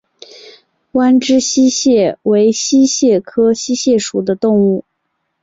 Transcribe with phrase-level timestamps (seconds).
[0.93, 4.83] 弯肢溪蟹为溪蟹科溪蟹属的动物。